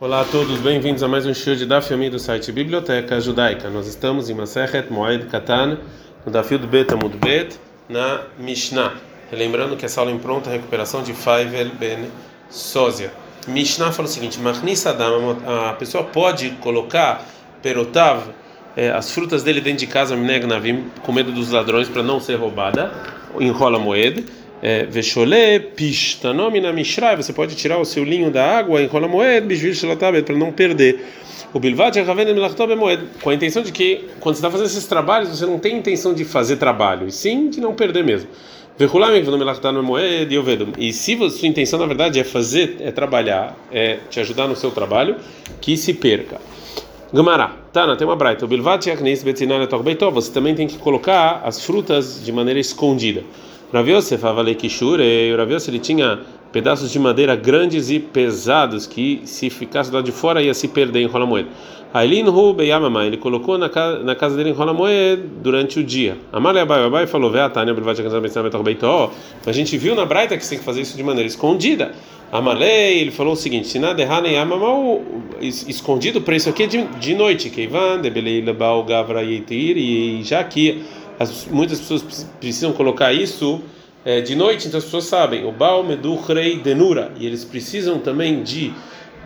[0.00, 3.68] Olá a todos, bem-vindos a mais um show de Daf do site Biblioteca Judaica.
[3.68, 5.76] Nós estamos em Masechet Moed Katan,
[6.24, 8.94] no Daf Yud Bet Amud Bet, na Mishnah.
[9.30, 12.10] Lembrando que essa aula é em pronta recuperação de Faivel Ben
[12.48, 13.12] Sozia.
[13.46, 14.40] Mishnah fala o seguinte:
[15.46, 17.22] a pessoa pode colocar
[17.62, 18.22] perotav,
[18.74, 20.16] é, as frutas dele dentro de casa,
[21.02, 22.90] com medo dos ladrões para não ser roubada,
[23.38, 24.24] enrola moed.
[24.90, 30.22] Veshole pishtanomina mishrai, você pode tirar o seu linho da água, enrola moed, bishvil shelatabet,
[30.24, 31.00] para não perder.
[31.54, 31.96] O bilvat
[32.76, 35.78] moed, com a intenção de que quando você está fazendo esses trabalhos, você não tem
[35.78, 38.28] intenção de fazer trabalho, e sim de não perder mesmo.
[40.78, 44.70] E se sua intenção na verdade é fazer, é trabalhar, é te ajudar no seu
[44.70, 45.16] trabalho,
[45.60, 46.40] que se perca.
[47.12, 48.44] Gamara, Tana, tem uma braita.
[48.44, 48.86] O bilvat
[50.12, 53.22] você também tem que colocar as frutas de maneira escondida.
[53.72, 56.20] Rav Yosef avalei kishure, Rav Yosef ele tinha
[56.52, 61.02] pedaços de madeira grandes e pesados que se ficasse lá de fora ia se perder
[61.02, 61.48] em Rolamoed.
[61.92, 66.16] Ailin Hu Beyamama, ele colocou na casa, na casa dele em Rolamoed durante o dia.
[66.32, 67.98] Amale Abai Abai falou, Veatania Bilvat
[69.46, 71.92] A gente viu na Braita que você tem que fazer isso de maneira escondida.
[72.32, 75.02] Amalei, ele falou o seguinte: se nada errar nem amamal,
[75.40, 77.50] escondido para isso aqui é de, de noite.
[77.50, 80.80] Keivan, Debelei Lebal Gavra Yitir, e já que
[81.20, 83.60] as, muitas pessoas precisam colocar isso
[84.06, 85.84] é, de noite, então as pessoas sabem, o Baal
[86.26, 88.72] Rei Denura, e eles precisam também de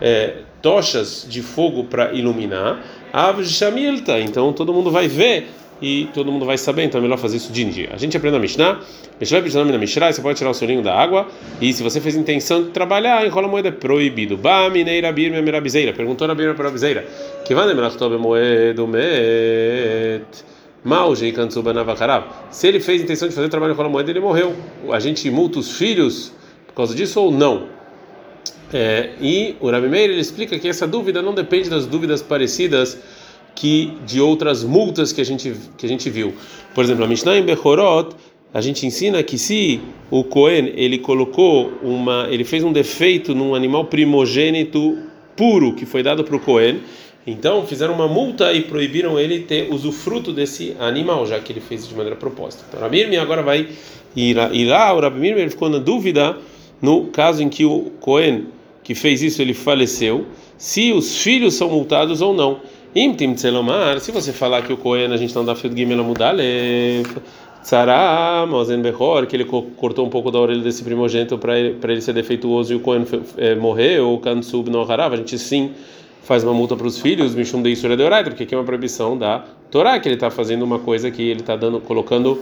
[0.01, 2.83] é, tochas de fogo para iluminar.
[3.13, 5.47] Aves Shamilta, então todo mundo vai ver
[5.81, 7.89] e todo mundo vai saber, então é melhor fazer isso de dia.
[7.93, 8.81] A gente aprende a Mishnah,
[9.17, 11.29] Mishnah na Mishnah, você pode tirar o solinho da água,
[11.61, 14.35] e se você fez intenção de trabalhar, enrola a moeda é proibido.
[14.35, 17.05] Ba mineira birme merabizeira, perguntou na birme merabizeira,
[17.45, 20.54] que vai lembrar que moeda met.
[20.85, 21.15] Mal
[22.51, 24.55] Se ele fez intenção de fazer trabalho com a moeda, ele morreu.
[24.91, 26.31] A gente multa os filhos
[26.67, 27.69] por causa disso ou não?
[28.71, 32.99] É, e o Rabi Meir ele explica que essa dúvida não depende das dúvidas parecidas
[33.55, 36.35] que de outras multas que a gente que a gente viu.
[36.75, 38.15] Por exemplo, a Mishnah em Bechorot
[38.53, 39.81] a gente ensina que se
[40.11, 44.99] o Cohen ele colocou uma, ele fez um defeito num animal primogênito
[45.35, 46.79] puro que foi dado para o Cohen
[47.25, 51.87] então fizeram uma multa e proibiram ele ter usufruto desse animal, já que ele fez
[51.87, 52.63] de maneira proposta.
[52.67, 53.67] Então Rabirmi agora vai
[54.15, 56.37] ir, ir lá, o Rabirmi ficou na dúvida
[56.81, 58.47] no caso em que o Cohen
[58.85, 60.27] que fez isso ele faleceu,
[60.57, 62.59] se os filhos são multados ou não.
[62.95, 66.03] Imtim tselomar, se você falar que o Cohen a gente não dá fio de Gimel
[66.03, 67.17] Mudalef,
[67.63, 71.99] Tzara, Mozen Bechor, que ele cortou um pouco da orelha desse primogênito para ele, ele
[71.99, 73.05] ser defeituoso e o Cohen
[73.37, 75.71] é, morreu, Kansub no Harav, a gente sim
[76.25, 78.63] faz uma multa para os filhos, Mishum de Isura de Oraita, porque aqui é uma
[78.63, 82.41] proibição da Torá, que ele está fazendo uma coisa que ele está dando, colocando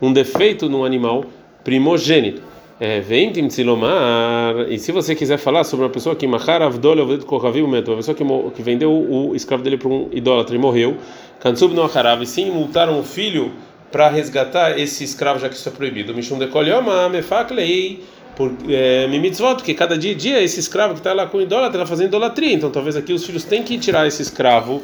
[0.00, 1.24] um defeito no animal
[1.64, 2.40] primogênito.
[2.78, 7.82] É, vem Timtzilomar, e se você quiser falar sobre uma pessoa que Mahar Avdol uma
[7.82, 10.96] pessoa que, que vendeu o escravo dele para um idólatra e morreu,
[11.40, 13.50] Kansub no Acharav, sim, multaram o filho
[13.90, 16.14] para resgatar esse escravo, já que isso é proibido.
[16.14, 18.04] Mishum de Kolioma, Mefaklei
[18.36, 21.82] por é, mimitzvot, porque cada dia dia esse escravo que está lá com o idólatra
[21.82, 24.82] está fazendo idolatria, então talvez aqui os filhos têm que tirar esse escravo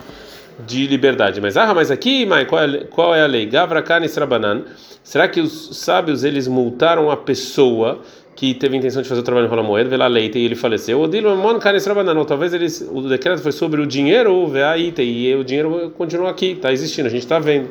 [0.66, 1.40] de liberdade.
[1.40, 3.46] Mas ah, mas aqui, mãe, qual é, qual é a lei?
[3.46, 4.64] Gavrakan Israbanan.
[5.04, 8.00] Será que os sábios eles multaram a pessoa
[8.34, 11.00] que teve a intenção de fazer o trabalho em Rolamoed, vela leite e ele faleceu?
[11.00, 14.50] Ou Dilmon Kan Israbanan, ou talvez eles, o decreto foi sobre o dinheiro,
[14.98, 17.68] e o dinheiro continua aqui, está existindo, a gente está vendo.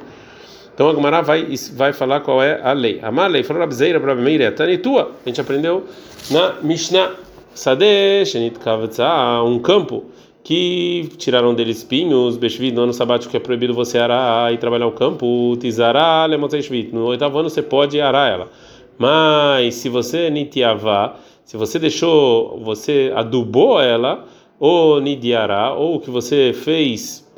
[0.73, 2.99] Então a Gemara vai, vai falar qual é a lei.
[3.01, 5.11] A lei falou Rabzeira, Rabimeira, Tanitua.
[5.25, 5.85] A gente aprendeu
[6.29, 7.11] na Mishnah.
[7.53, 10.05] Sadeh, Shenit Kavetza, um campo
[10.43, 14.87] que tiraram dele espinhos, Beshvit, no ano sabático que é proibido você arar e trabalhar
[14.87, 16.93] o campo, Tizará, Lemotzeshvit.
[16.93, 18.49] No oitavo ano você pode arar ela.
[18.97, 24.25] Mas se você nitiavá, se você deixou, você adubou ela,
[24.59, 27.29] ou nidiará, ou que você fez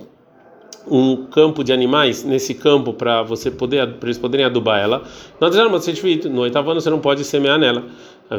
[0.88, 5.04] um campo de animais nesse campo para você poder para eles poderem adubar ela.
[5.40, 7.84] No oitavo ano você não pode semear nela.
[8.30, 8.38] A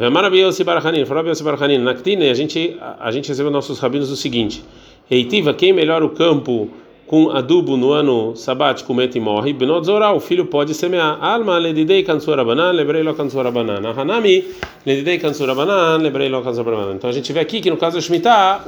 [2.35, 4.65] gente a gente recebeu nossos rabinos o seguinte:
[5.11, 6.71] Eitiva, quem melhora o campo
[7.07, 9.53] com adubo no ano sabático mete e morre.
[9.53, 11.23] Benotzorá, o filho pode semear.
[11.23, 13.83] Alma ledidei kansura banan, lebrei lo kansura banan.
[13.97, 14.45] Hanami
[14.87, 16.95] ledidei kansura banan, lebrei lo kansura banan.
[16.95, 18.65] Então a gente vê aqui que no caso da Shemitah,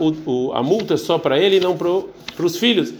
[0.53, 2.93] a multa é só para ele e não para os filhos.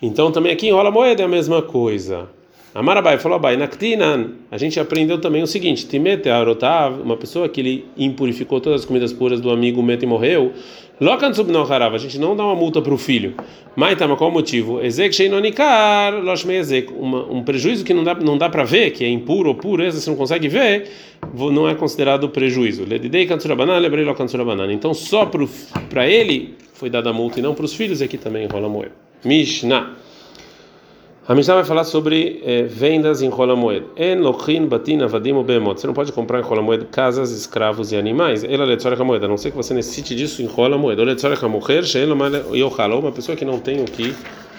[0.00, 2.28] Então também aqui em Rola Moeda é a mesma coisa.
[2.76, 7.58] Amarabai falou Abai, Naktinan, a gente aprendeu também o seguinte: Timete Arotav, uma pessoa que
[7.58, 10.52] ele impurificou todas as comidas puras do amigo Mete e morreu,
[11.00, 13.34] Lokan Subnoharav, a gente não dá uma multa para o filho.
[13.74, 14.82] Maitama, qual o motivo?
[14.82, 19.08] Ezek Sheinonikar, Loshmei Ezek, um prejuízo que não dá, não dá para ver, que é
[19.08, 20.90] impuro ou pureza, você não consegue ver,
[21.34, 22.84] não é considerado prejuízo.
[22.84, 24.26] Ledidei Kansurabanan, Lebrei Lokan
[24.70, 28.18] Então só para ele foi dada a multa e não para os filhos, e aqui
[28.18, 29.05] também enrola moeda.
[29.24, 29.96] Mishnah.
[31.28, 33.86] A Mishnah vai falar sobre eh, vendas em rola moeda.
[33.96, 35.80] En lochin batina vadim bemot.
[35.80, 38.44] Você não pode comprar em rola moeda casas, escravos e animais.
[38.44, 39.26] Ela letzora moeda.
[39.26, 41.02] A não ser que você necessite disso em rola moeda.
[41.02, 42.08] Ou letzora mulher, she'en
[42.52, 43.00] yochal.
[43.00, 44.14] Uma pessoa que não tem o que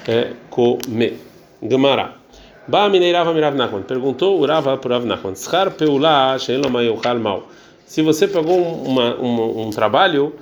[0.06, 1.18] é, comer.
[1.64, 2.16] Gemara.
[2.68, 3.84] Ba mineirava mirav nachman.
[3.84, 5.36] Perguntou Urava para Rav Nachman.
[5.36, 7.48] Schar peulá she'en yochal mal.
[7.86, 10.34] Se você pegou uma, um, um trabalho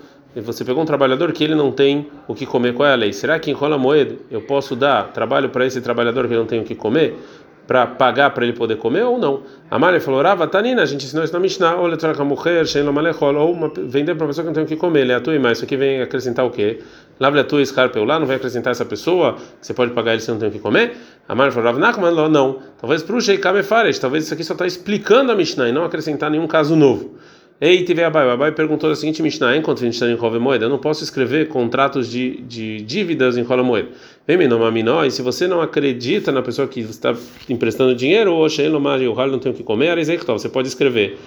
[0.42, 3.14] você pegou um trabalhador que ele não tem o que comer, qual é a lei?
[3.14, 6.64] Será que enrola moeda eu posso dar trabalho para esse trabalhador que não tem o
[6.64, 7.18] que comer?
[7.66, 9.42] Para pagar para ele poder comer ou não?
[9.72, 13.52] A Malha falou: Rava, Tanina, a gente ensinou isso na Mishnah, ou letra mulher, ou
[13.52, 15.76] uma, vender para uma pessoa que não tem o que comer, leatui, mas isso aqui
[15.76, 16.80] vem acrescentar o quê?
[17.20, 20.30] Lava leatui, escarpeu lá, não vai acrescentar essa pessoa que você pode pagar ele se
[20.30, 20.96] não tem o que comer?
[21.28, 22.60] A Malha falou: Rav Nachman, não.
[22.80, 25.86] Talvez para o Sheikame Fares, talvez isso aqui só está explicando a Mishnah e não
[25.86, 27.16] acrescentar nenhum caso novo.
[27.60, 28.28] Ei, tive Abai.
[28.28, 31.48] O Abai perguntou a seguinte Mishnah: enquanto está em Rove Moeda, eu não posso escrever
[31.48, 33.88] contratos de, de dívidas em Rola Moeda.
[34.28, 37.16] Vem, Minomaminó, e se você não acredita na pessoa que está
[37.48, 39.96] emprestando dinheiro, ou Sheilomar Yohal não tem o que comer,
[40.28, 41.18] você pode escrever.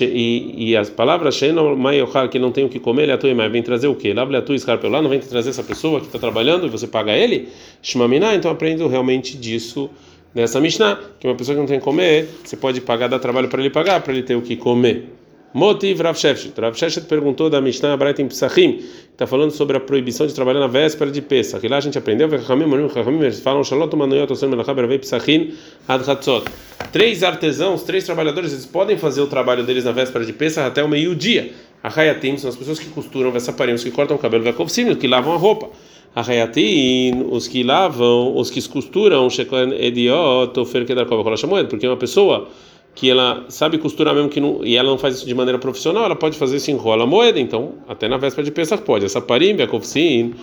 [0.00, 3.88] E, e as palavras Sheilomar Yohal que não tem o que comer, mais, vem trazer
[3.88, 4.14] o quê?
[4.14, 7.12] Lá, tu escarpeu lá, não vem trazer essa pessoa que está trabalhando e você paga
[7.12, 7.50] ele?
[7.82, 9.90] Shmaminá, então aprendo realmente disso
[10.34, 13.48] nessa Mishnah, que uma pessoa que não tem que comer, você pode pagar, dar trabalho
[13.48, 15.23] para ele pagar, para ele ter o que comer.
[15.54, 16.60] Motiv Rav Shefshet.
[16.60, 18.80] Rav Shefshet perguntou da Mishnah Abraita em Psachim,
[19.12, 21.64] está falando sobre a proibição de trabalhar na véspera de Pesach.
[21.64, 25.54] E lá a gente aprendeu que eles falam Shalot Manuyot Osem Melachab Ravei Psachim
[25.86, 26.46] Ad Hatzot.
[26.90, 30.82] Três artesãos, três trabalhadores, eles podem fazer o trabalho deles na véspera de Pesach até
[30.82, 31.52] o meio-dia.
[31.80, 34.98] A Hayatim são as pessoas que costuram, Vessaparim, os que cortam o cabelo, Vekovsim, os
[34.98, 35.70] que lavam a roupa.
[36.16, 41.22] A Hayatim, os que lavam, os que costuram, Sheklan Ediot, Ofer Kedarkov,
[41.68, 42.48] porque uma pessoa
[42.94, 46.04] que ela sabe costurar mesmo que não, e ela não faz isso de maneira profissional,
[46.04, 49.04] ela pode fazer isso em rola moeda, então até na véspera de Pesach pode.
[49.04, 50.34] Essa parim, a kofsin,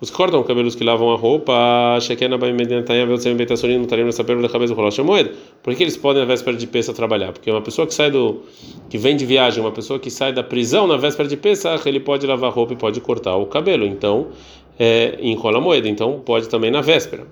[0.00, 4.24] os que cortam cabelos que lavam a roupa, shekena ba imediatanya velcem betasonin mutarim nessa
[4.24, 5.30] pergunta da cabeça rola moeda.
[5.62, 7.32] Por que eles podem na véspera de Pesach trabalhar?
[7.32, 8.40] Porque uma pessoa que sai do
[8.88, 12.00] que vem de viagem, uma pessoa que sai da prisão na véspera de Pesach, ele
[12.00, 13.84] pode lavar a roupa e pode cortar o cabelo.
[13.86, 14.28] Então,
[14.78, 17.26] é, em rola moeda, então pode também na véspera.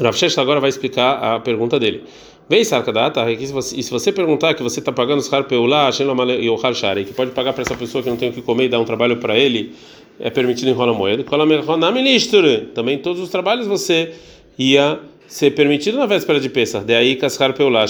[0.00, 2.04] Rav agora vai explicar a pergunta dele.
[2.48, 5.90] Vem Sarkadata, e se você perguntar que você está pagando os Harpeulá,
[6.40, 8.64] e o Shari, que pode pagar para essa pessoa que não tem o que comer
[8.64, 9.74] e dar um trabalho para ele,
[10.18, 11.22] é permitido em rola moeda.
[12.74, 14.14] Também todos os trabalhos você
[14.58, 16.86] ia ser permitido na véspera de Pesach.
[16.86, 17.84] De aí Kaskar Peulá,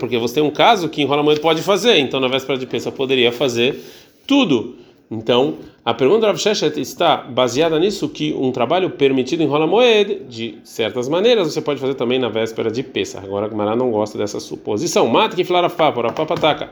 [0.00, 2.64] porque você tem um caso que em rola moeda pode fazer, então na véspera de
[2.64, 3.78] Pesach poderia fazer
[4.26, 4.76] tudo.
[5.10, 9.66] Então, a pergunta do Rav Sheshet está baseada nisso que um trabalho permitido em rola
[9.66, 13.24] moed, de certas maneiras, você pode fazer também na véspera de Pesach.
[13.24, 15.06] Agora, a Gamara não gosta dessa suposição.
[15.06, 16.70] Mata que falar a fápora, papataca.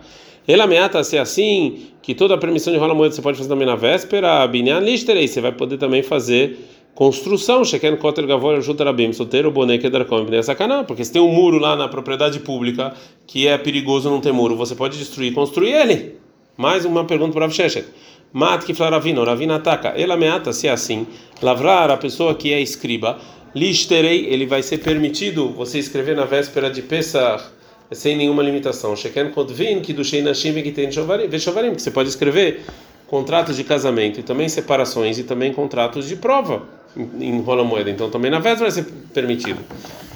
[0.49, 3.67] Ele ameaça ser assim, que toda a permissão de rola moed você pode fazer também
[3.67, 6.59] na véspera, binyan listerei, você vai poder também fazer
[6.95, 11.77] construção, Sheken Kotel Gavor Jutarabim, solteiro, boneca Darkom, sacanagem, porque se tem um muro lá
[11.77, 12.93] na propriedade pública
[13.27, 16.17] que é perigoso não ter muro, você pode destruir e construir ele.
[16.57, 17.87] Mais uma pergunta para o Rav Sheshet.
[18.33, 19.89] Mat que Ravina, Ravina ataca.
[19.89, 21.07] Ela meata se é assim.
[21.43, 23.19] Lavrar a pessoa que é escriba.
[23.55, 27.45] Listerei, ele vai ser permitido você escrever na véspera de Pesach
[27.91, 28.97] sem nenhuma limitação.
[28.97, 32.63] Sheken Kodvin, que do Sheinashim que tem Shovarim, que você pode escrever
[33.07, 36.63] contratos de casamento e também separações e também contratos de prova
[36.97, 37.91] em rola moeda.
[37.91, 39.61] Então também na véspera vai ser permitido.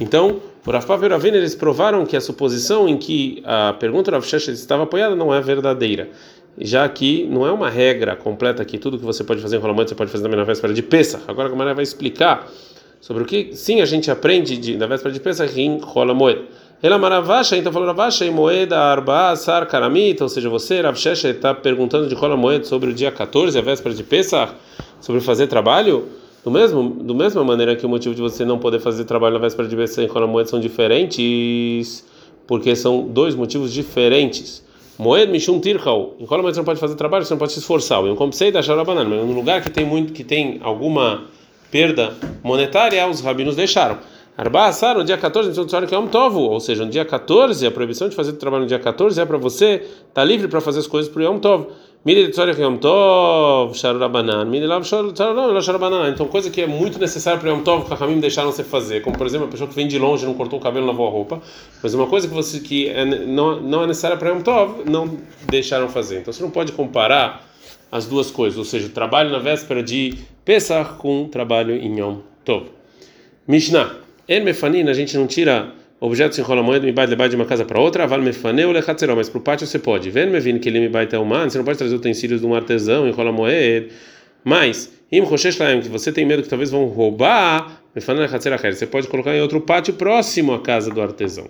[0.01, 4.15] Então, por Rafael e Ravina, eles provaram que a suposição em que a pergunta do
[4.15, 6.09] Rav estava apoiada não é verdadeira
[6.59, 9.91] já que não é uma regra completa que tudo que você pode fazer em rolamento
[9.91, 11.23] você pode fazer também na véspera de Pesach.
[11.29, 12.51] Agora a Gamara vai explicar
[13.01, 16.43] sobre o que sim a gente aprende de, na véspera de Pesach em rola moeda.
[16.83, 21.55] Ela maravasha, então falou Ravasha e moeda arba sar karamita, ou seja, você, Rav está
[21.55, 24.53] perguntando de rola moeda sobre o dia 14, a véspera de Pesach,
[25.01, 26.07] sobre fazer trabalho.
[26.45, 29.41] Do mesmo, do mesma maneira que o motivo de você não poder fazer trabalho na
[29.41, 32.05] véspera de Pesach em rola moeda são diferentes,
[32.47, 34.66] porque são dois motivos diferentes.
[34.99, 36.15] Moed Mishum Tirchau.
[36.19, 38.03] Em qual momento você não pode fazer trabalho, você não pode se esforçar.
[38.05, 41.25] Eu comecei da Sharabanan, mas no lugar que tem muito, que tem alguma
[41.71, 43.99] perda monetária, os rabinos deixaram.
[44.37, 47.67] Arba Assar, no dia 14, no que é um tovo, ou seja, no dia 14,
[47.67, 50.61] a proibição de fazer trabalho no dia 14 é para você estar tá livre para
[50.61, 51.69] fazer as coisas para o Yom Tov.
[56.13, 59.19] Então, coisa que é muito necessária para o Yom Tov, Ramim deixaram você fazer, como
[59.19, 61.43] por exemplo, a pessoa que vem de longe não cortou o cabelo, lavou a roupa,
[61.83, 64.89] mas uma coisa que você que é, não, não é necessária para o Yom Tov,
[64.89, 65.19] não
[65.51, 66.21] deixaram fazer.
[66.21, 67.45] Então, você não pode comparar
[67.91, 72.67] as duas coisas, ou seja, trabalho na véspera de Pesach com trabalho em Yom Tov.
[73.49, 73.97] Mishnah.
[74.29, 77.65] El mefanin, a gente não tira objetos em rola moeda me levar de uma casa
[77.65, 80.11] para outra, vale mefaneu lechatzeró, mas para o pátio você pode.
[80.11, 82.47] Vendo me vindo que ele me vai ter humano, você não pode trazer utensílios de
[82.47, 83.89] um artesão em rola moeda
[84.45, 89.35] Mas, im Roshesh Laem, que você tem medo que talvez vão roubar, você pode colocar
[89.35, 91.49] em outro pátio próximo à casa do artesão.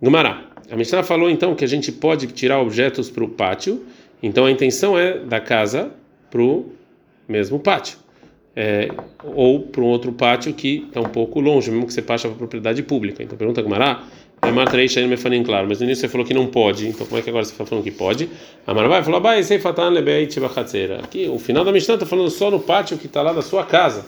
[0.00, 0.44] Gumará.
[0.70, 3.84] A Mishnah falou então que a gente pode tirar objetos para o pátio,
[4.22, 5.90] então a intenção é da casa
[6.30, 6.72] para o
[7.28, 7.98] mesmo pátio.
[8.58, 8.88] É,
[9.22, 12.34] ou para um outro pátio que está um pouco longe, mesmo que você passe para
[12.36, 13.22] propriedade pública.
[13.22, 14.02] Então pergunta Gumará,
[14.40, 17.18] é Martarei Shain Mefanim, claro, mas no início você falou que não pode, então como
[17.18, 18.30] é que agora você está falando que pode?
[18.66, 20.38] A vai falou, vai, sei fatan lebeit
[21.02, 23.64] Aqui, o final da Mishnah está falando só no pátio que está lá da sua
[23.64, 24.06] casa.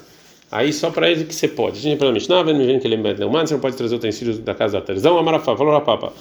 [0.51, 1.79] Aí só para ele que você pode.
[1.79, 4.75] A gente para Mishnah, vendo que ele é você não pode trazer utensílios da casa
[4.75, 5.19] da artesão.
[5.19, 6.13] Amarafá, falou a papa.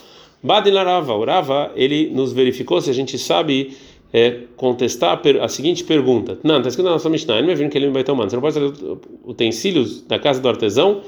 [0.44, 3.76] Badin Larava, o Rava, ele nos verificou se a gente sabe
[4.14, 6.38] é, contestar a seguinte pergunta.
[6.44, 8.30] Não, está escrito na nossa Mishnah, ele me viu que ele vai tomar.
[8.30, 11.02] Você não pode trazer utensílios da casa do artesão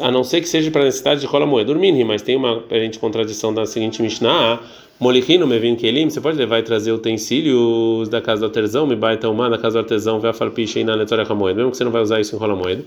[0.00, 1.72] a não ser que seja para a necessidade de rola moeda.
[1.72, 4.60] Dormir, mas tem uma aparente contradição da seguinte Mishnah.
[5.00, 9.28] Molichino, Mevin Kelim, você pode levar e trazer utensílios da casa do artesão, me baita
[9.28, 11.82] uma da casa do artesão, vai a farpicha e na letória moeda, mesmo que você
[11.82, 12.84] não vai usar isso em rola moeda.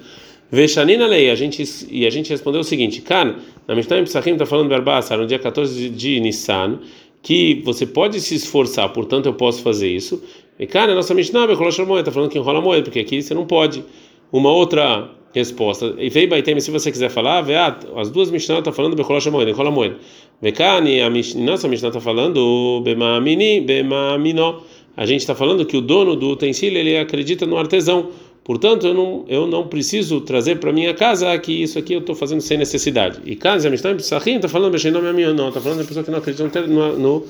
[0.49, 3.35] Vexanina lei, a gente e a gente respondeu o seguinte: Kan,
[3.67, 6.79] na Mishnah em Psachim está falando Berbassar, no dia 14 de Nissan,
[7.25, 10.21] que você pode se esforçar, portanto eu posso fazer isso.
[10.59, 13.83] E cara, nossa Mishnah está falando que enrola moeda, porque aqui você não pode.
[14.31, 15.95] Uma outra resposta.
[15.97, 19.25] E veio Baitem, se você quiser falar, veat, as duas Mishnah estão tá falando Becholosh
[19.25, 19.95] Moed, Enrola Moed.
[20.39, 24.61] Vekani, a nossa Mishnah está falando Bemamini, Bemamino.
[24.95, 28.11] A gente está falando que o dono do utensílio ele acredita no artesão.
[28.45, 32.13] Portanto, eu não, eu não preciso trazer para minha casa que isso aqui eu estou
[32.13, 33.19] fazendo sem necessidade.
[33.25, 36.19] E caso a Mishnah está falando Bechenomi Aminon, não, está falando da pessoa que não
[36.19, 37.25] acredita no, no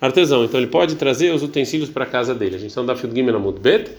[0.00, 0.42] artesão.
[0.42, 2.56] Então ele pode trazer os utensílios para a casa dele.
[2.56, 3.90] A gente está no Dafid Gimel Amud Bet.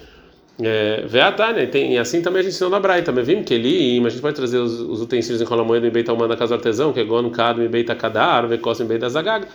[0.59, 4.09] É, Veatânia, tem, e assim também a gente ensinou na também vimos que ele, a
[4.09, 6.93] gente pode trazer os, os utensílios em Colamoeda e Beita Alman da casa do artesão,
[6.93, 7.29] que é Gon,
[7.61, 9.47] e Beita Kadar, e Beita Zagag,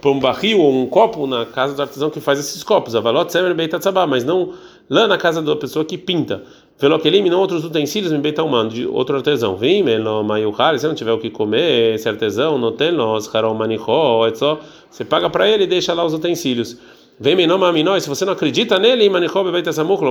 [0.00, 3.30] para um barril ou um copo na casa do artesão que faz esses copos, Avalot
[3.30, 4.54] Semer Beita Tzabá, mas não
[4.88, 6.42] lá na casa da pessoa que pinta.
[6.78, 9.56] Velokelim não outros utensílios em Beita Alman, de outro artesão.
[9.56, 13.54] Vem, Melo Mayuhar, se não tiver o que comer, esse artesão, não tem, nós, Harom
[13.54, 14.28] Manichó,
[14.90, 16.76] você paga para ele e deixa lá os utensílios.
[17.18, 19.08] Vem menoma aminói, se você não acredita nele,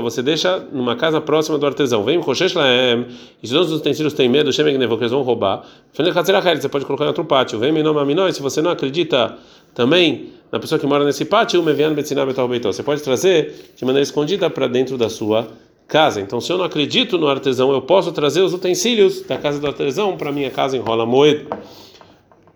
[0.01, 2.03] você deixa numa casa próxima do artesão.
[2.03, 3.05] Vem Roshesh Laem,
[3.43, 5.63] e se os utensílios têm medo, que eles vão roubar.
[5.93, 7.59] Você pode colocar em outro pátio.
[7.59, 9.37] Vem menoma aminói, se você não acredita
[9.75, 14.97] também na pessoa que mora nesse pátio, você pode trazer de maneira escondida para dentro
[14.97, 15.49] da sua
[15.85, 16.21] casa.
[16.21, 19.67] Então, se eu não acredito no artesão, eu posso trazer os utensílios da casa do
[19.67, 21.45] artesão para minha casa em Rola Moed.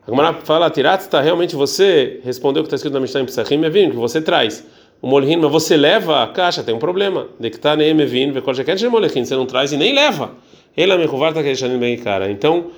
[0.07, 3.59] A Gemara fala, está realmente você respondeu o que está escrito na Mishnah em Pesachim,
[3.91, 4.65] que você traz.
[5.01, 7.27] O molhin, mas você leva a caixa, tem um problema.
[7.93, 10.31] Mevin, você não traz e nem leva.
[11.97, 12.31] Cara.
[12.31, 12.71] Então,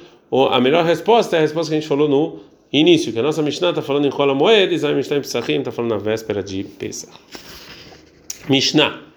[0.50, 3.42] a melhor resposta é a resposta que a gente falou no início, que a nossa
[3.42, 6.64] Mishnah está falando em Kola Moed, a Mishnah em Pesachim está falando na véspera de
[6.64, 7.12] Pesach.
[8.50, 9.12] Mishnah.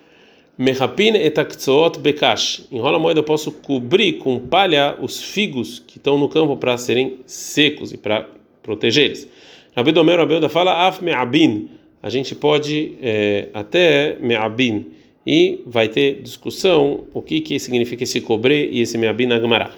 [0.57, 2.67] Mehapin etakzoot bekash.
[2.71, 6.77] Enrola a moeda, eu posso cobrir com palha os figos que estão no campo para
[6.79, 8.29] serem secos e para
[8.63, 9.29] proteger eles.
[9.75, 11.69] Rabi Domer, Rabi fala af me'abin.
[12.01, 14.87] A gente pode é, até me'abin.
[15.27, 19.71] E vai ter discussão o que, que significa esse cobrir e esse me'abin na Gemara.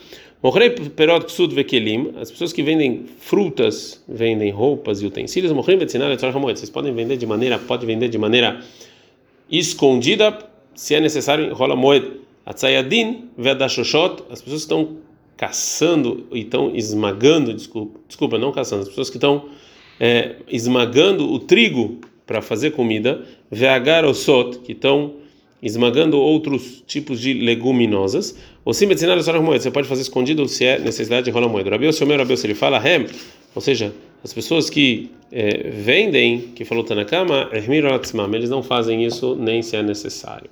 [0.46, 2.12] Morrei perot ksud vekelim.
[2.20, 7.26] As pessoas que vendem frutas, vendem roupas e utensílios, morrem vetzinar Vocês podem vender de
[7.26, 8.62] maneira, pode vender de maneira
[9.50, 10.38] escondida
[10.72, 12.20] se é necessário, rola moed.
[12.44, 14.98] Atzayadin vedashoshot, as pessoas estão
[15.36, 19.46] caçando e estão esmagando, desculpa, desculpa, não caçando, as pessoas que estão
[19.98, 25.14] é, esmagando o trigo para fazer comida, veagarosot, que estão
[25.62, 31.30] esmagando outros tipos de leguminosas, ou sim, você pode fazer escondido se é necessidade de
[31.30, 31.70] rola moeda.
[31.70, 33.06] Rabiel, se o meu Rabiel, se ele fala hem,
[33.54, 39.62] ou seja, as pessoas que é, vendem, que falou Tanakama, eles não fazem isso nem
[39.62, 40.50] se é necessário.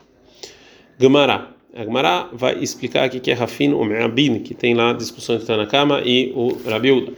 [0.98, 1.48] Gemara.
[1.76, 5.48] A Gemara vai explicar aqui que é Rafin o Me'abin, que tem lá discussão entre
[5.48, 7.12] Tanakama e o Rabiuda.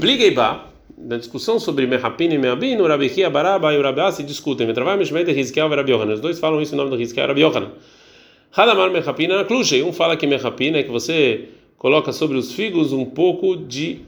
[0.00, 0.64] Pligeiba,
[1.00, 4.66] na discussão sobre Me'apin e Me'abin, o Rabi Kia Baraba e o Rabi se discutem.
[4.66, 6.14] Metravai Meshmei de Rizkiel e Rabi Yohanan.
[6.14, 7.70] Os dois falam isso em nome do Rizkiel e Rabi Yohanan.
[8.50, 9.82] Hadamar Me'apin na Klushei.
[9.82, 14.00] Um fala que Me'apin é que você coloca sobre os figos um pouco de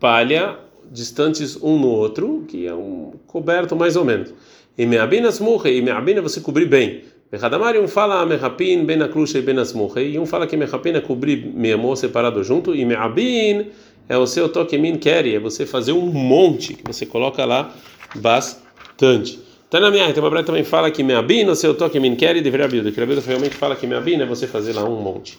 [0.00, 0.56] palha
[0.90, 4.32] distantes um no outro, que é um coberto mais ou menos.
[4.76, 7.02] E Me'abin Murre, e Me'abin é você cobrir bem.
[7.30, 11.00] Mechadamari, um fala Mechapin, Ben Aklusha e Ben Asmuchei, e um fala que Mechapin é
[11.00, 13.66] cobrir Meamor separado junto, e Meabin
[14.08, 17.74] é o seu toque min keri, é você fazer um monte, que você coloca lá
[18.14, 19.38] bastante.
[19.70, 22.66] Tá na minha, então a também fala que Meabin, o seu toque min keri, deveria
[22.66, 25.36] abrir, que a Bíblia realmente fala que Meabin é você fazer lá um monte.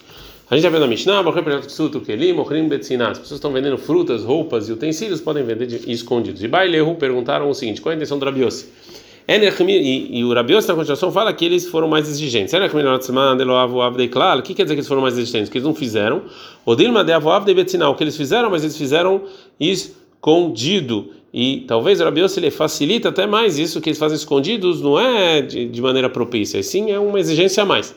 [0.50, 5.44] A gente já vê na Mishnah, as pessoas estão vendendo frutas, roupas e utensílios, podem
[5.44, 6.42] vender de, escondidos.
[6.42, 8.66] E Bailehu perguntaram o seguinte: qual é a intenção do Rabiossi?
[9.30, 12.52] E, e o Rabios na continuação fala que eles foram mais exigentes.
[12.52, 12.56] O
[14.42, 15.48] que quer dizer que eles foram mais exigentes?
[15.48, 16.22] Que eles não fizeram.
[16.66, 19.22] O que eles fizeram, mas eles fizeram
[19.60, 21.10] escondido.
[21.32, 25.40] E talvez o Rabios ele facilita até mais isso que eles fazem escondidos, não é
[25.40, 27.94] de, de maneira propícia, sim é uma exigência a mais.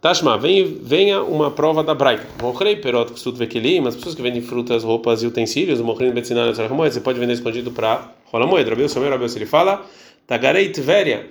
[0.00, 2.26] Tashma, vem, venha uma prova da Braita.
[2.40, 6.52] Morrei, perot, ksut vekelim, as pessoas que vendem frutas, roupas e utensílios, morrei no betzinan,
[6.52, 8.70] você pode vender escondido para rola moeda.
[8.70, 9.84] Rabios, o Rabios, ele fala
[10.32, 11.26] Tagarei Tveria,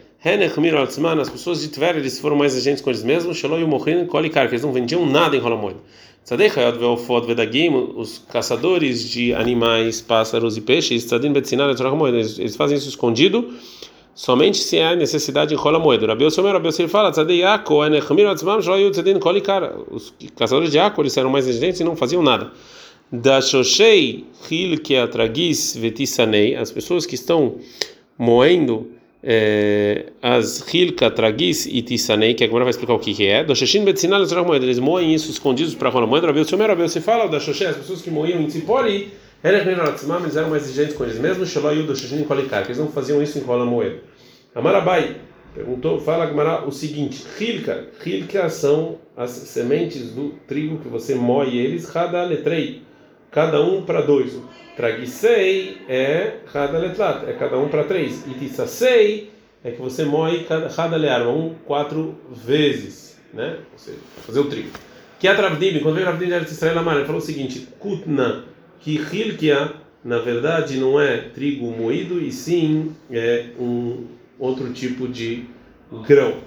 [1.20, 4.48] as pessoas de Tveria eles foram mais exigentes com eles mesmos, Shalom e Mohin, Kolikar,
[4.48, 5.78] que eles não vendiam nada em Holomoed.
[6.24, 12.56] Tzadei Hayot Veofod Vedagim, os caçadores de animais, pássaros e peixes, Tzadin Betzinar eles, eles
[12.56, 13.52] fazem isso escondido,
[14.14, 16.06] somente se há necessidade em Holomoed.
[16.06, 20.78] Rabi Osiomer, Rabi Osiomer fala, Tzadei Yako, Henech Mirotzman, Shalom Tzadin Kolikar, os caçadores de
[20.78, 22.52] Yako, eles eram mais exigentes e não faziam nada.
[23.12, 27.56] Da Shoshei Hilke Atragis Vetisanei, as pessoas que estão
[28.18, 28.92] moendo
[29.24, 33.44] é, as hilka tragis e tisanei, que agora vai explicar o que, que é.
[33.44, 34.22] Do sheshin betzinal
[34.56, 36.28] eles moem isso escondidos para rola moeda.
[36.28, 39.10] Rabi Omer, Rabi se fala da shoshe, as pessoas que moíam em tzipori,
[39.44, 43.22] eles eram mais exigentes com eles mesmos, shaloyu do sheshin kolikar, que eles não faziam
[43.22, 44.00] isso em rola moeda.
[44.54, 45.18] Amarabai
[45.54, 51.90] perguntou, fala o seguinte: hilka, hilka são as sementes do trigo que você moe eles,
[51.90, 52.82] cada letrei,
[53.32, 54.38] cada um para dois.
[54.76, 58.26] Tragisei é cada letrat, é cada um para três.
[58.28, 59.32] E tissasei
[59.64, 63.58] é que você moe cada learma, um quatro vezes, né?
[63.76, 63.96] Você
[64.26, 64.70] fazer o trigo.
[65.20, 66.56] Que a Travdim, quando veio a Travdim de
[66.98, 68.46] ele falou o seguinte: Kutna,
[68.80, 69.74] que Hilkia,
[70.04, 74.08] na verdade, não é trigo moído, e sim é um
[74.40, 75.46] outro tipo de
[76.08, 76.38] grão.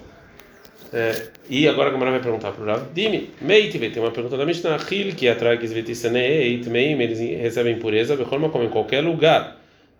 [0.91, 3.29] É, e agora a Gamara vai perguntar para o Rav Dimi.
[3.41, 4.77] Meitive, tem uma pergunta da Mishnah.
[4.77, 9.57] Hil, que atragis vetissaneit meim, eles recebem pureza, beholma como em qualquer lugar,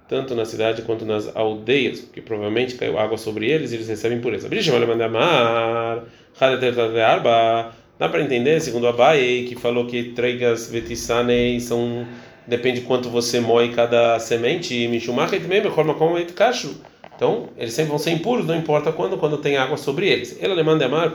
[0.10, 4.20] tanto na cidade quanto nas aldeias, porque provavelmente caiu água sobre eles e eles recebem
[4.20, 4.50] pureza.
[7.98, 12.06] Dá para entender, segundo Abai, que falou que tregas vetissanei são.
[12.46, 14.76] Depende de quanto você moe cada semente.
[14.76, 16.76] E Mishumachet meim, beholma como kashu
[17.16, 20.38] então, eles sempre vão ser impuros, não importa quando, quando tem água sobre eles.
[20.42, 21.12] Ela demanda amar,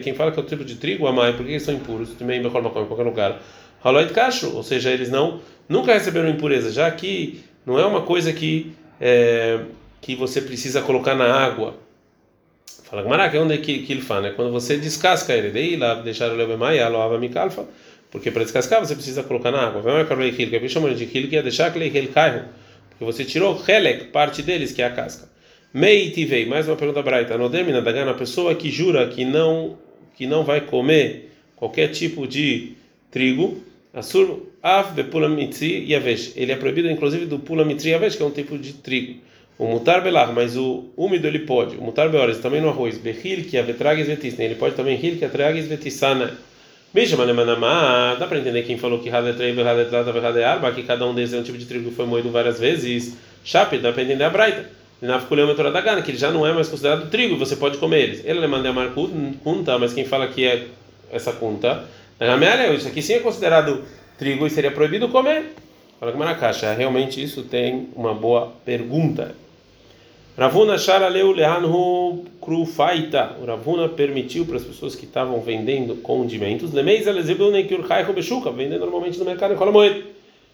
[0.00, 2.86] quem fala que é o tipo de trigo, amar, porque eles são impuros, também em
[2.86, 3.42] qualquer lugar.
[3.84, 8.32] Haloid cacho, ou seja, eles não nunca receberam impureza, já que não é uma coisa
[8.32, 9.60] que é,
[10.00, 11.74] que você precisa colocar na água.
[12.84, 14.22] Fala Gamara, onde é que, que ele fala?
[14.22, 14.30] Né?
[14.34, 17.64] Quando você descasca ele, daí lá deixar o levemai, aloava mikalfa,
[18.10, 19.82] porque para descascar você precisa colocar na água.
[19.82, 22.44] Vai mais que é chamam de quilo que é deixar que ele cai
[22.96, 25.28] porque você tirou helek, parte deles, que é a casca.
[25.72, 27.36] Meitivei, mais uma pergunta braita.
[27.36, 29.76] Nodemina dagana, a pessoa que jura que não
[30.16, 32.72] que não vai comer qualquer tipo de
[33.10, 36.32] trigo, asur av bepula mitzi yavesh.
[36.34, 39.20] Ele é proibido inclusive do pula mitzi yavesh, que é um tipo de trigo.
[39.58, 41.76] O mutar belar, mas o úmido ele pode.
[41.76, 42.96] O mutar beores também no arroz.
[42.96, 44.44] Behil que avetrages vetisne.
[44.44, 45.66] Ele pode também hil que atrages
[47.04, 48.16] vetisana.
[48.18, 49.10] Dá para entender quem falou que
[50.44, 53.16] Arba, que cada um deles é um tipo de trigo que foi moído várias vezes.
[53.44, 54.70] Chape, dá para entender a Braita.
[55.70, 58.24] da Gana, que ele já não é mais considerado trigo, você pode comer eles.
[58.24, 58.88] Ele é mandar a
[59.44, 60.66] conta, mas quem fala que é
[61.12, 61.84] essa conta,
[62.74, 63.84] isso aqui sim é considerado
[64.18, 65.54] trigo e seria proibido comer.
[66.00, 69.34] Fala que Maracaxa, realmente isso tem uma boa pergunta.
[70.38, 73.36] Ravuna Sharaleu Lehanhu Krufaita.
[73.40, 78.80] O Ravuna permitiu para as pessoas que estavam vendendo condimentos, Lemeis Elezebune Kyurchai Beshuka, vendendo
[78.80, 80.04] normalmente no mercado em Kolamoed.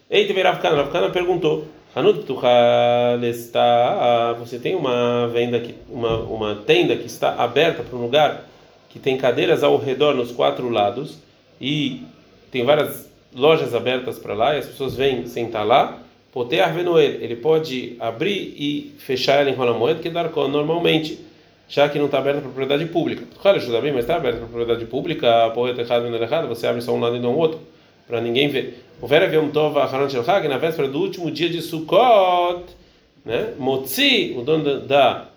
[0.09, 2.25] Eite Veravkana, Ravkana perguntou: Hanut
[3.29, 8.47] está você tem uma venda que uma uma tenda que está aberta para um lugar
[8.89, 11.17] que tem cadeiras ao redor nos quatro lados
[11.59, 12.03] e
[12.49, 16.02] tem várias lojas abertas para lá e as pessoas vêm sentar lá
[16.33, 21.19] Potear Venoel, ele pode abrir e fechar ela em Rolamoed, que dar normalmente,
[21.69, 23.23] já que não está aberta para propriedade pública.
[23.39, 26.81] Claro, ajuda bem, mas está aberta para propriedade pública, Poet errado e errado, você abre
[26.81, 27.59] só um lado e não o outro,
[28.07, 28.83] para ninguém ver.
[28.99, 32.63] O Vera Yom Tov Aharon Shelchag, na véspera do último dia de Sukkot,
[33.23, 33.53] né?
[33.59, 35.27] Motzi, o dono da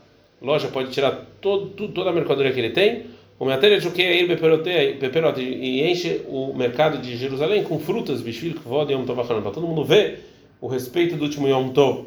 [0.40, 3.02] loja pode tirar todo, toda a mercadoria que ele tem,
[3.38, 9.04] o de ir peperote e enche o mercado de Jerusalém com frutas, bishvil, kvod, Yom
[9.04, 12.06] Tov para todo mundo ver o respeito do último Yom Tov.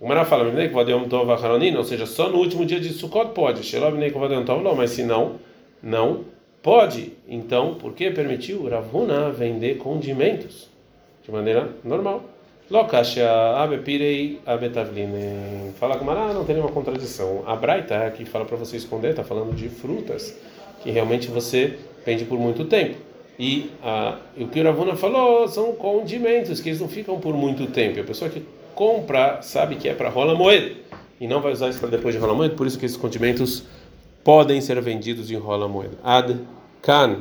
[0.00, 3.60] O Mará fala, ou seja, só no último dia de Sukkot pode.
[4.76, 5.36] Mas se não,
[5.82, 6.24] não
[6.62, 7.12] pode.
[7.28, 10.68] Então, por que permitiu Ravuna vender condimentos
[11.22, 12.24] de maneira normal?
[12.70, 15.72] Lokasha abepirei abetavline.
[15.78, 17.42] Fala com Mará, não tem nenhuma contradição.
[17.44, 20.38] A Braita que fala para você esconder, está falando de frutas
[20.82, 22.96] que realmente você vende por muito tempo.
[23.38, 27.34] E, a, e o que o Ravuna falou são condimentos que eles não ficam por
[27.34, 28.00] muito tempo.
[28.00, 28.42] A pessoa que
[28.74, 30.74] compra sabe que é para rola moeda.
[31.20, 33.64] e não vai usar isso para depois de rola moeda, por isso que esses condimentos
[34.24, 35.98] podem ser vendidos em rola moeda.
[36.02, 36.38] Ad
[36.80, 37.18] kan